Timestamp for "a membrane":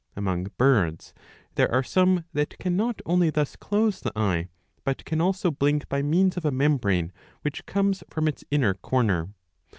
6.45-7.11